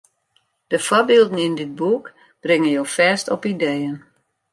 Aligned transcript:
De 0.71 0.77
foarbylden 0.85 1.43
yn 1.45 1.57
dit 1.61 1.73
boek 1.81 2.05
bringe 2.45 2.69
jo 2.77 2.83
fêst 2.95 3.27
op 3.35 3.41
ideeën. 3.53 3.95